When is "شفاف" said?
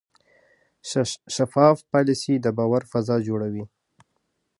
1.35-1.77